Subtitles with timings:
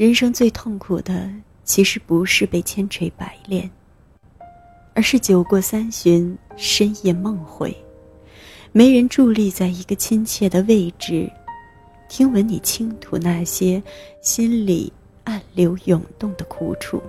[0.00, 1.30] 人生最痛苦的，
[1.62, 3.70] 其实不是被千锤百炼，
[4.94, 7.76] 而是酒过三巡，深夜梦回，
[8.72, 11.30] 没人伫立在一个亲切的位置，
[12.08, 13.82] 听闻你倾吐那些
[14.22, 14.90] 心里
[15.24, 17.02] 暗流涌动的苦楚，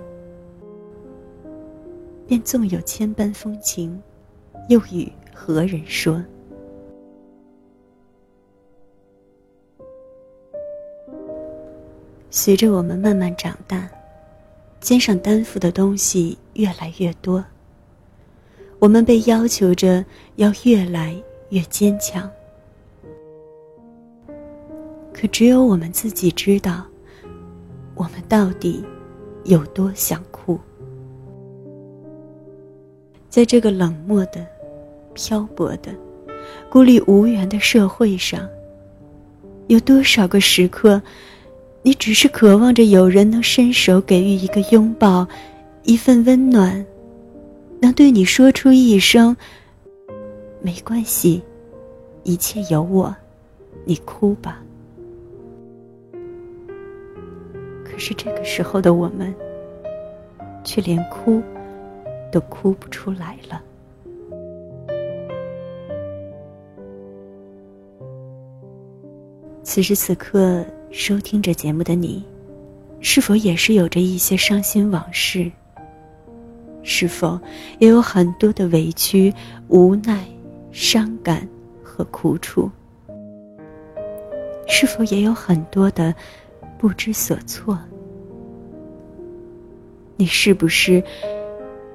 [2.28, 3.98] 便纵有千般风情，
[4.68, 6.22] 又与何人说？
[12.34, 13.86] 随着我们慢慢长大，
[14.80, 17.44] 肩上担负的东西越来越多。
[18.78, 20.02] 我们被要求着
[20.36, 21.14] 要越来
[21.50, 22.28] 越坚强，
[25.12, 26.86] 可只有我们自己知道，
[27.94, 28.82] 我们到底
[29.44, 30.58] 有多想哭。
[33.28, 34.46] 在这个冷漠的、
[35.12, 35.94] 漂泊的、
[36.70, 38.48] 孤立无援的社会上，
[39.66, 41.00] 有多少个时刻？
[41.84, 45.26] 你只是渴望着有人能伸手给予一个拥抱，
[45.82, 46.86] 一份温暖，
[47.80, 49.36] 能对你说出一声
[50.62, 51.42] “没关系，
[52.22, 53.12] 一切有我，
[53.84, 54.62] 你哭吧。”
[57.84, 59.34] 可是这个时候的我们，
[60.62, 61.42] 却连哭
[62.30, 63.60] 都哭不出来了。
[69.64, 70.64] 此时此刻。
[70.92, 72.22] 收听着节目的你，
[73.00, 75.50] 是否也是有着一些伤心往事？
[76.82, 77.40] 是否
[77.78, 79.32] 也有很多的委屈、
[79.68, 80.22] 无奈、
[80.70, 81.48] 伤感
[81.82, 82.70] 和苦楚？
[84.68, 86.14] 是否也有很多的
[86.76, 87.78] 不知所措？
[90.16, 91.02] 你是不是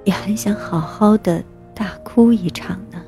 [0.05, 1.43] 也很想好好的
[1.75, 2.99] 大哭一场呢？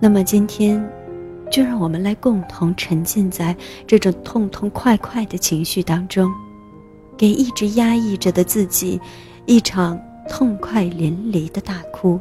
[0.00, 0.82] 那么今天。
[1.50, 3.56] 就让我们来共同沉浸在
[3.86, 6.30] 这种痛痛快快的情绪当中，
[7.16, 9.00] 给一直压抑着的自己
[9.46, 12.20] 一场痛快淋漓的大哭。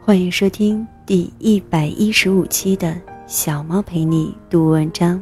[0.00, 2.94] 欢迎收听第一百一十五期的
[3.26, 5.20] 小猫陪你读文章。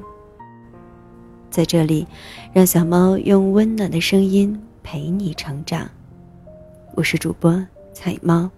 [1.51, 2.07] 在这里，
[2.53, 5.89] 让小猫用温暖的声音陪你成长。
[6.95, 8.51] 我是主播彩猫。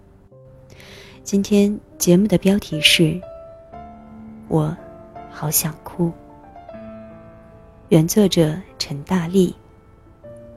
[1.25, 3.19] 今天节目的标题是
[4.47, 4.77] “我
[5.31, 6.13] 好想哭”，
[7.89, 9.57] 原作者陈大力。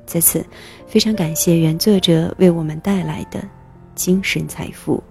[0.05, 0.45] 在此，
[0.85, 3.41] 非常感谢原作者为我们带来的
[3.95, 5.01] 精神财富。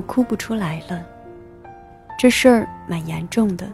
[0.00, 1.04] 我哭不出来了，
[2.18, 3.70] 这事儿蛮严重的。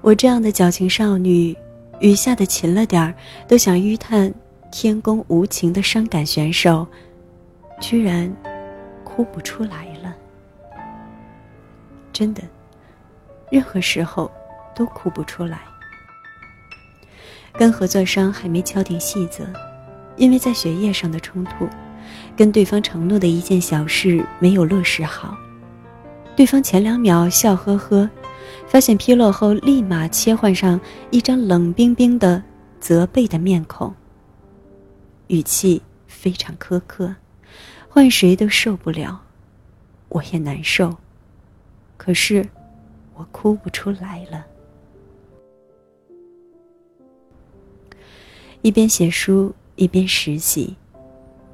[0.00, 1.54] 我这样的矫情少女，
[2.00, 3.14] 雨下的勤了点儿，
[3.46, 4.32] 都想淤叹
[4.72, 6.86] 天公无情的伤感选手，
[7.82, 8.34] 居然
[9.04, 10.16] 哭不出来了。
[12.10, 12.42] 真的，
[13.50, 14.30] 任何时候
[14.74, 15.60] 都哭不出来。
[17.52, 19.44] 跟合作商还没敲定细则，
[20.16, 21.68] 因为在学业上的冲突。
[22.40, 25.36] 跟对方承诺的一件小事没有落实好，
[26.34, 28.08] 对方前两秒笑呵呵，
[28.66, 30.80] 发现纰漏后立马切换上
[31.10, 32.42] 一张冷冰冰的
[32.80, 33.94] 责备的面孔，
[35.26, 37.14] 语气非常苛刻，
[37.90, 39.20] 换谁都受不了，
[40.08, 40.96] 我也难受，
[41.98, 42.48] 可是
[43.16, 44.46] 我哭不出来了。
[48.62, 50.74] 一边写书一边实习。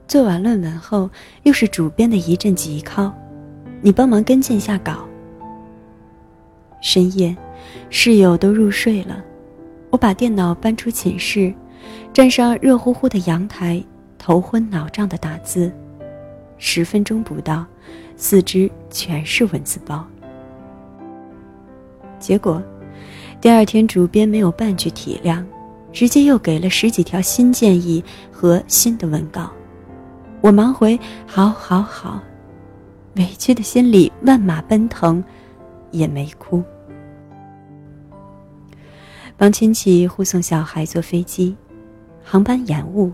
[0.08, 1.10] 做完论文后，
[1.42, 3.12] 又是主编的一阵急考，
[3.80, 5.06] 你帮忙跟进下稿。
[6.80, 7.36] 深夜，
[7.90, 9.22] 室友都入睡了，
[9.90, 11.52] 我把电脑搬出寝室，
[12.12, 13.82] 站上热乎乎的阳台，
[14.16, 15.72] 头昏脑胀的打字，
[16.56, 17.66] 十分钟不到，
[18.16, 20.06] 四肢全是文字包。
[22.20, 22.62] 结果，
[23.40, 25.42] 第二天主编没有半句体谅，
[25.92, 29.50] 直接又给了十几条新建议和新的文稿。
[30.40, 32.22] 我忙回，好，好，好，
[33.16, 35.22] 委屈的心里万马奔腾，
[35.90, 36.62] 也没哭。
[39.36, 41.56] 帮亲戚护送小孩坐飞机，
[42.22, 43.12] 航班延误，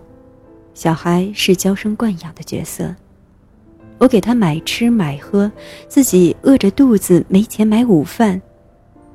[0.73, 2.95] 小孩是娇生惯养的角色，
[3.97, 5.51] 我给他买吃买喝，
[5.87, 8.39] 自己饿着肚子没钱买午饭，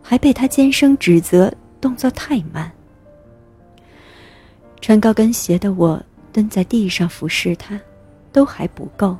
[0.02, 2.70] 还被他尖声指责动作太慢。
[4.80, 6.02] 穿高跟鞋的我
[6.32, 7.78] 蹲在地上俯视他。
[8.32, 9.16] 都还不够，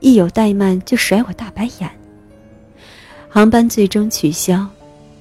[0.00, 1.90] 一有怠慢就甩我大白眼。
[3.28, 4.66] 航班最终取消，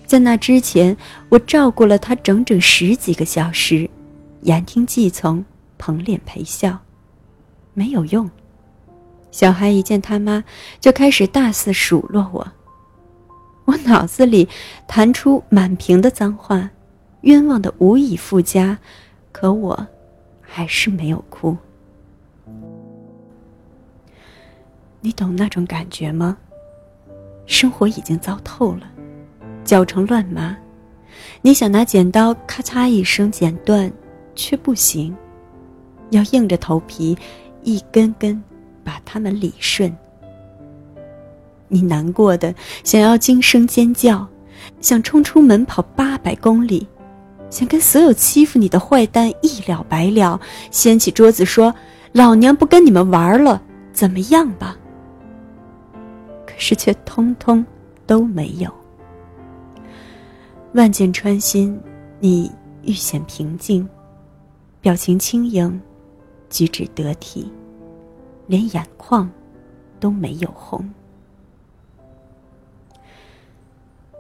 [0.06, 0.96] 在那之前，
[1.30, 3.90] 我照顾了他整整十几个小时，
[4.42, 5.44] 言听计从，
[5.78, 6.80] 捧脸陪笑，
[7.74, 8.30] 没有用。
[9.32, 10.44] 小孩一见他妈，
[10.80, 12.52] 就开始大肆数落我。
[13.66, 14.50] 我脑子里
[14.88, 16.68] 弹出满屏的脏话，
[17.22, 18.76] 冤枉的无以复加，
[19.32, 19.88] 可我
[20.42, 21.56] 还是没有哭。
[25.02, 26.38] 你懂那种感觉吗？
[27.46, 28.84] 生活已经糟透了，
[29.64, 30.56] 搅成乱麻，
[31.42, 33.92] 你想拿剪刀咔嚓一声剪断，
[34.36, 35.16] 却不行，
[36.12, 37.18] 要硬着头皮
[37.64, 38.44] 一根根
[38.84, 39.96] 把它们理顺。
[41.70, 42.54] 你难过的
[42.84, 44.28] 想要惊声尖叫，
[44.82, 46.86] 想冲出门跑八百公里，
[47.50, 50.40] 想跟所有欺负你的坏蛋一了百了，
[50.72, 51.74] 掀起桌子说
[52.12, 53.62] ：“老娘不跟你们玩了，
[53.94, 54.76] 怎么样吧？”
[56.60, 57.66] 是却通通
[58.06, 58.72] 都没有。
[60.74, 61.80] 万箭穿心，
[62.20, 62.52] 你
[62.84, 63.88] 愈显平静，
[64.82, 65.82] 表情轻盈，
[66.50, 67.52] 举止得体，
[68.46, 69.28] 连眼眶
[70.00, 70.88] 都没有红。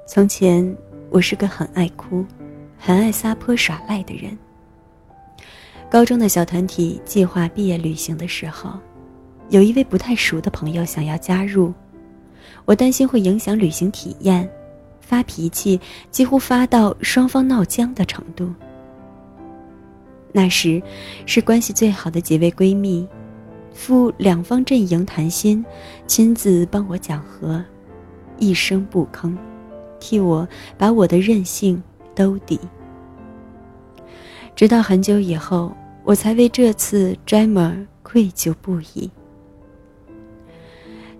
[0.07, 0.75] 从前，
[1.11, 2.25] 我是个很爱哭、
[2.79, 4.35] 很爱撒泼耍赖的人。
[5.91, 8.79] 高中的小团体计划毕业旅行的时候，
[9.49, 11.73] 有一位不太熟的朋友想要加入，
[12.69, 14.47] 我担心会影响旅行体验，
[15.01, 15.81] 发脾气
[16.11, 18.53] 几乎发到双方闹僵的程度。
[20.31, 20.79] 那时，
[21.25, 23.07] 是关系最好的几位闺蜜，
[23.73, 25.65] 赴两方阵营谈心，
[26.05, 27.59] 亲自帮我讲和，
[28.37, 29.35] 一声不吭。
[29.99, 31.81] 替我把我的任性
[32.13, 32.59] 兜底，
[34.55, 39.09] 直到很久以后，我才为这次 Jammer 愧疚不已。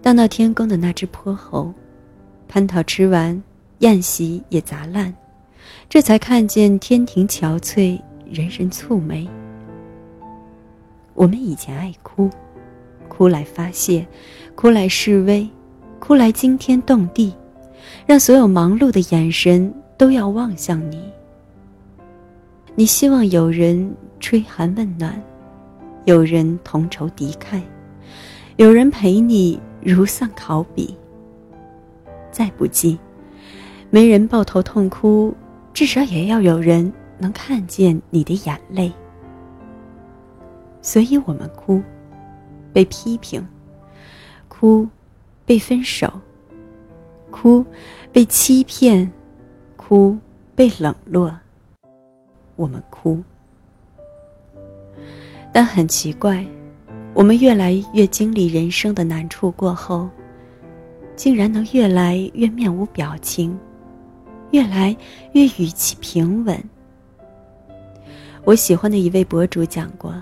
[0.02, 1.74] 当到天宫的那只泼猴，
[2.52, 3.42] 蟠桃吃完，
[3.80, 5.14] 宴席也砸烂，
[5.90, 8.00] 这才看见天庭憔悴，
[8.30, 9.28] 人人蹙眉。
[11.14, 12.30] 我们以前爱哭，
[13.08, 14.08] 哭来发泄，
[14.56, 15.48] 哭来示威，
[16.00, 17.34] 哭来惊天动地。
[18.06, 21.04] 让所有忙碌的眼神都要望向你。
[22.76, 25.22] 你希望有人吹寒问暖，
[26.06, 27.62] 有人同仇敌忾，
[28.58, 30.94] 有人陪你如丧考妣。
[32.32, 33.00] 再不济，
[33.90, 35.34] 没人抱头痛哭，
[35.74, 38.92] 至少也要有人能看见你的眼泪。
[40.82, 41.82] 所以我们哭，
[42.72, 43.46] 被批评，
[44.48, 44.88] 哭，
[45.46, 46.12] 被分手。
[47.32, 47.64] 哭，
[48.12, 49.08] 被欺骗；
[49.76, 50.18] 哭，
[50.56, 51.32] 被冷落。
[52.56, 53.22] 我们哭，
[55.54, 56.46] 但很奇怪，
[57.14, 60.10] 我们越来越经历人生的难处过后，
[61.16, 63.58] 竟然能越来越面无表情，
[64.52, 64.96] 越来
[65.34, 66.58] 越语气平稳。
[68.46, 70.14] 我喜欢的一位博主讲过：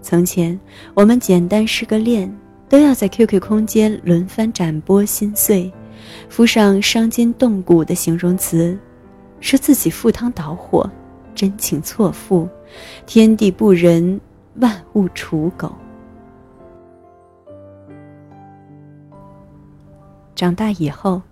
[0.00, 0.58] 从前，
[0.94, 2.34] 我们简单失个恋。
[2.68, 5.72] 都要在 QQ 空间轮番展播心碎，
[6.28, 8.76] 附上伤筋动骨的形容词，
[9.38, 10.90] 说自己赴汤蹈火，
[11.32, 12.48] 真情错付，
[13.06, 14.20] 天地不仁，
[14.60, 15.74] 万物刍狗。
[20.34, 21.22] 长大以后，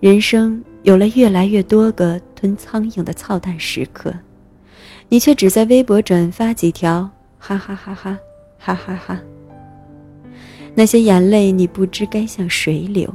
[0.00, 4.12] 人生有了越来越多个吞苍蝇的操蛋时刻，
[5.08, 8.18] 你却只在微博转发几条，哈哈哈哈，
[8.58, 9.20] 哈哈哈。
[10.74, 13.12] 那些眼泪，你不知该向谁流。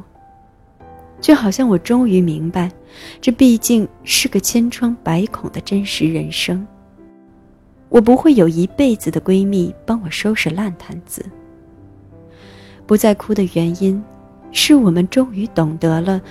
[1.19, 2.71] 就好像我终于明白，
[3.19, 6.65] 这毕竟是个千疮百孔的真实人生。
[7.89, 11.25] 我不会有一辈子的闺蜜帮我收拾烂摊子。
[12.85, 14.01] 不再哭的原因，
[14.51, 16.21] 是我们终于懂得了，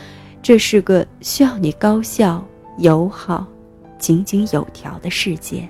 [0.42, 2.44] 这是个需要你高效、
[2.78, 3.46] 友好、
[3.98, 5.68] 井井有条的世界。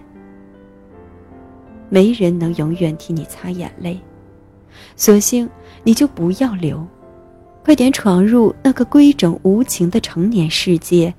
[1.88, 3.98] 没人能永远替你擦眼泪。
[4.96, 5.48] 索性
[5.84, 6.84] 你就不要留，
[7.64, 11.14] 快点闯入那个规整无情的成年世界，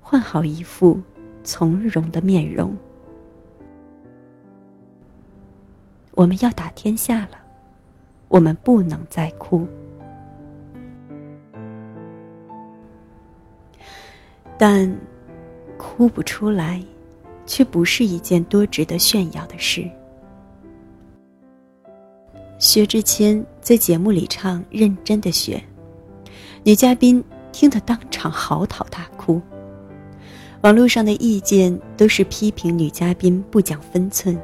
[0.00, 1.00] 换好一副
[1.44, 2.74] 从容的面容。
[6.20, 7.38] 我们要打天下了，
[8.28, 9.66] 我们不能再哭。
[14.58, 14.94] 但
[15.78, 16.84] 哭不出来，
[17.46, 19.82] 却不是一件多值得炫耀的事。
[22.58, 25.56] 薛之谦在节目里唱《认真的雪》，
[26.62, 29.40] 女嘉宾听得当场嚎啕大哭。
[30.60, 34.38] 网络上的意见都是批评女嘉宾不讲分寸，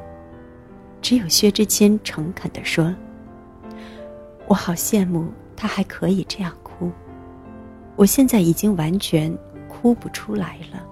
[1.07, 2.93] 只有薛之谦诚恳地说
[4.45, 6.91] ：“我好羡慕他还可以这样哭。
[7.95, 9.33] 我现在已经完全
[9.69, 10.85] 哭不出来了。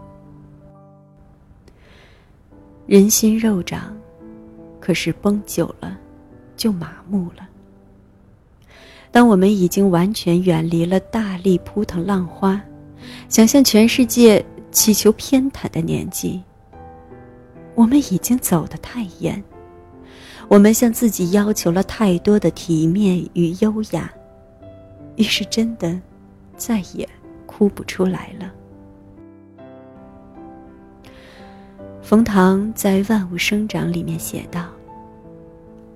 [2.88, 3.94] 人心肉长，
[4.80, 5.98] 可是绷久了，
[6.56, 7.46] 就麻木了。
[9.12, 12.62] 当我们已经完全远离了大力扑腾浪花，
[13.28, 16.42] 想向全世界祈求偏袒的年纪，
[17.76, 19.44] 我们已经走得太远。
[20.48, 24.12] 我们向自己要求了太多的体面与优雅，
[25.16, 26.00] 于是真的
[26.56, 27.08] 再也
[27.46, 28.52] 哭不出来了。
[32.02, 34.68] 冯唐在《万物生长》里面写道：“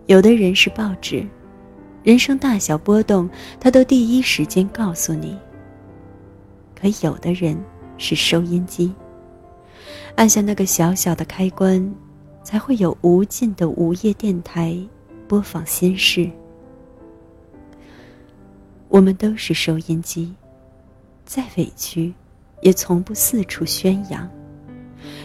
[0.07, 1.23] 有的人是报纸，
[2.01, 3.29] 人生大小波动，
[3.59, 5.37] 他都第一时间告诉你。
[6.75, 7.55] 可有的人
[7.99, 8.91] 是收音机，
[10.15, 11.93] 按下那个小小的开关，
[12.49, 14.75] 才会有无尽的午夜电台
[15.27, 16.27] 播放心事。
[18.87, 20.33] 我们都是收音机，
[21.25, 22.11] 再委屈，
[22.63, 24.27] 也从不四处宣扬。”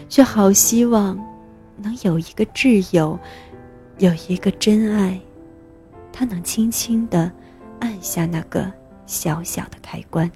[0.06, 1.18] 却好希望，
[1.78, 3.18] 能有一个挚友，
[4.00, 5.18] 有一个真爱，
[6.12, 7.32] 他能轻轻的
[7.80, 8.70] 按下那个
[9.06, 10.30] 小小的开关。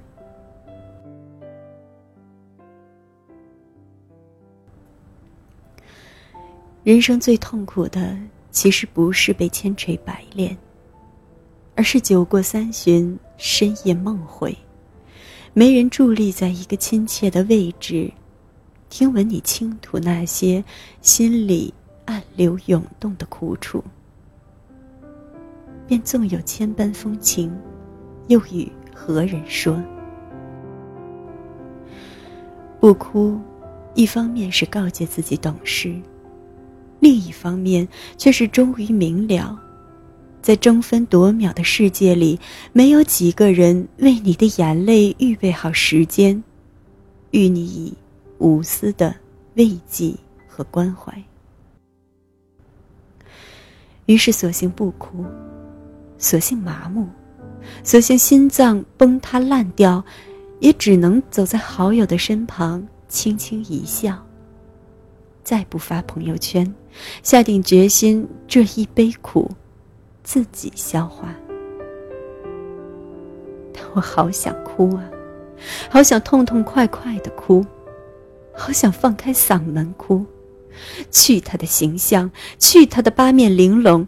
[6.85, 8.17] 人生最痛苦的，
[8.51, 10.57] 其实不是被千锤百炼，
[11.75, 14.57] 而是酒过三巡，深夜梦回，
[15.53, 18.11] 没人伫立在一个亲切的位置。
[18.89, 20.65] 听闻你倾吐那些
[21.03, 21.75] 心里
[22.07, 23.85] 暗流涌动的苦楚，
[25.87, 27.55] 便纵有千般风情，
[28.29, 29.79] 又与何人说？
[32.81, 33.39] 不哭，
[33.95, 35.95] 一方面是告诫自己懂事，
[37.01, 37.87] 另一方面
[38.17, 39.59] 却是终于明了，
[40.43, 42.39] 在争分夺秒的世界里，
[42.73, 46.43] 没有几个人为你的眼泪预备好时间，
[47.31, 47.95] 与你以。
[48.41, 49.13] 无私的
[49.55, 50.15] 慰藉
[50.47, 51.13] 和关怀，
[54.07, 55.25] 于是索性不哭，
[56.19, 57.09] 索性麻木，
[57.83, 60.05] 索性心脏崩塌烂掉，
[60.61, 64.28] 也只能走在好友的身旁，轻轻一笑。
[65.49, 66.75] 再不发朋友圈，
[67.23, 69.51] 下定决心这一杯苦，
[70.23, 71.35] 自己消化。
[73.73, 75.05] 但我好想哭啊，
[75.89, 77.65] 好想痛痛快快的哭。
[78.55, 80.27] 好想放开嗓门哭，
[81.11, 84.07] 去他的形象，去他的八面玲珑，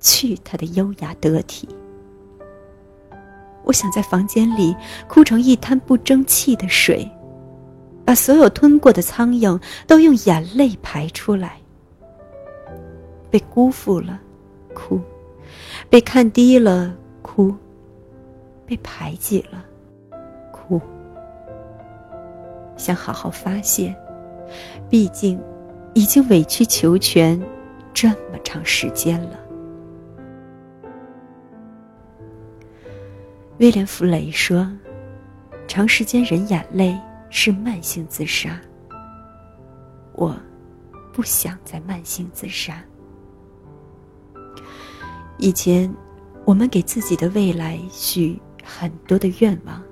[0.00, 1.68] 去他的优雅得体。
[3.64, 4.74] 我想在房间里
[5.06, 7.06] 哭成一滩不争气的水，
[8.10, 11.60] 把所有吞过的苍蝇都用眼泪排出来。
[13.30, 14.18] 被辜负了，
[14.74, 14.98] 哭；
[15.88, 17.54] 被看低了，哭；
[18.66, 19.64] 被排挤了，
[20.50, 20.80] 哭。
[22.76, 23.94] 想好好发泄，
[24.88, 25.40] 毕竟
[25.94, 27.40] 已经委曲求全
[27.94, 29.38] 这么长时间了。
[33.58, 34.68] 威廉·弗雷说
[35.68, 36.98] ：“长时间忍眼泪
[37.30, 38.60] 是慢性自杀。”
[40.12, 40.36] 我
[41.12, 42.84] 不想再慢性自杀。
[45.38, 45.90] 以前，
[46.44, 49.82] 我们给自己的未来许很多的愿望。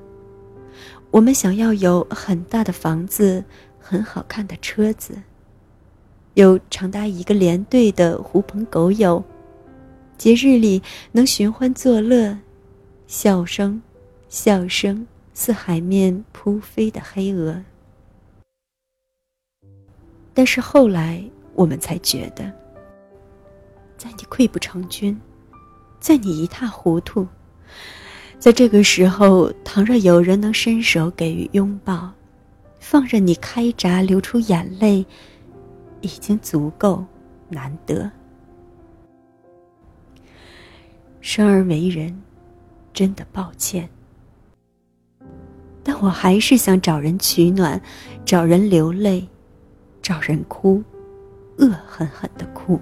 [1.10, 3.42] 我们想要有很大的房子，
[3.78, 5.16] 很好看的车子，
[6.34, 9.24] 有长达一个连队的狐朋狗友，
[10.18, 12.36] 节日里能寻欢作乐，
[13.06, 13.80] 笑声，
[14.28, 15.06] 笑声
[15.38, 17.62] 似海面扑飞的黑鹅。
[20.34, 21.22] 但是后来
[21.54, 22.52] 我们才觉得，
[23.96, 25.16] 在你溃不成军，
[26.00, 27.24] 在你一塌糊涂。
[28.36, 32.12] 在这个时候，倘若有人能伸手给予拥抱，
[32.80, 35.06] 放任你开闸流出眼泪，
[36.00, 37.04] 已经足够
[37.48, 38.10] 难得。
[41.20, 42.20] 生而为人，
[42.92, 43.88] 真的抱歉，
[45.88, 47.80] 但我还是想找人取暖，
[48.22, 49.26] 找人流泪，
[50.02, 50.84] 找人哭，
[51.56, 52.78] 恶狠狠的哭。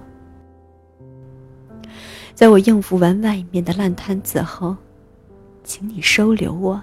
[2.35, 4.75] 在我应付完外面的烂摊子后。
[5.63, 6.81] 请你收留我，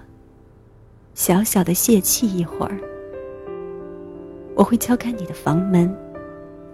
[1.14, 2.78] 小小的泄气一会儿。
[4.54, 5.94] 我会敲开你的房门，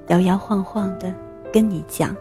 [0.09, 1.15] 摇摇晃晃的
[1.53, 2.17] 跟你讲，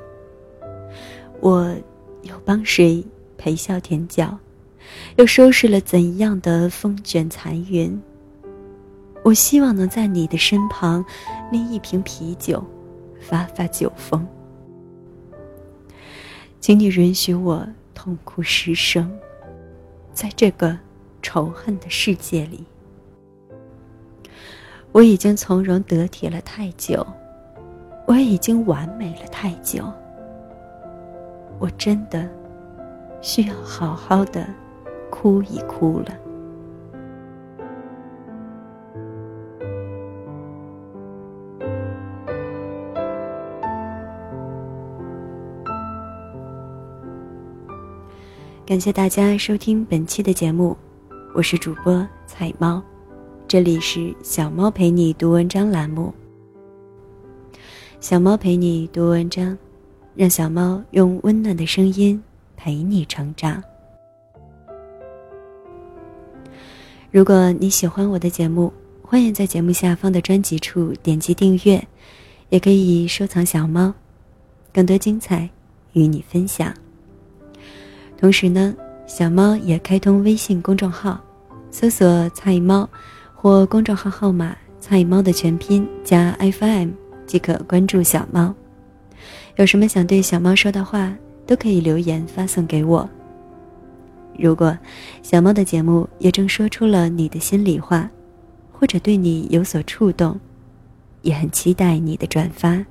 [1.39, 1.75] 我
[2.21, 3.03] 有帮谁
[3.35, 4.37] 陪笑甜角，
[5.17, 8.01] 又收拾了怎样的风卷残云。
[9.23, 11.03] 我希望能在你的身旁
[11.51, 12.63] 拎一瓶啤酒，
[13.19, 14.25] 发发酒疯。
[16.59, 17.67] 请你允许我。
[18.01, 19.11] 痛哭失声，
[20.13, 20.79] 在这个
[21.21, 22.63] 仇恨的世界里，
[24.93, 27.05] 我已经从容得体了太久，
[28.07, 29.83] 我已经完美了太久，
[31.59, 32.25] 我真的
[33.21, 34.47] 需要好好的
[35.21, 36.17] 哭一哭了。
[48.65, 50.77] 感谢大家收听本期的节目，
[51.35, 52.81] 我是主播彩猫，
[53.45, 56.13] 这里是小猫陪你读文章栏目。
[57.99, 59.57] 小猫陪你读文章，
[60.15, 62.23] 让小猫用温暖的声音
[62.55, 63.61] 陪你成长。
[67.11, 71.83] 如果你喜欢我的节目，欢迎在节目下方的专辑处点击订阅，
[72.49, 73.91] 也可以收藏小猫，
[74.71, 75.49] 更多精彩
[75.93, 76.71] 与你分享。
[78.15, 78.75] 同时呢，
[79.07, 81.19] 小猫也开通微信公众号，
[81.71, 82.87] 搜索“菜猫”
[83.33, 86.91] 或公众号号码“菜猫”的全拼加 FM
[87.25, 88.53] 即可关注小猫。
[89.55, 91.11] 有什么想对小猫说的话，
[91.47, 93.09] 都可以留言发送给我。
[94.41, 94.77] 如果
[95.21, 98.09] 小猫的节目也正说出了你的心里话，
[98.71, 100.39] 或者对你有所触动，
[101.21, 102.83] 也很期待你的转发，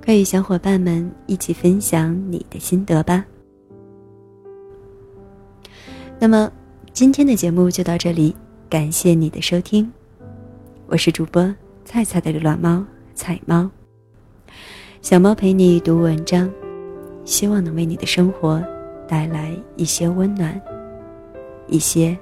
[0.00, 3.24] 可以小伙伴们一起分享你的心得吧。
[6.18, 6.50] 那么，
[6.92, 8.34] 今天的节目就到这里，
[8.68, 9.88] 感谢你的收听，
[10.86, 11.54] 我是主播
[11.84, 13.70] 菜菜的流浪猫彩猫。
[15.00, 16.50] 小猫陪你读文章，
[17.24, 18.60] 希望能为你的生活
[19.06, 20.60] 带来一些温暖，
[21.68, 22.16] 一些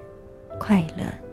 [0.59, 1.25] 快乐。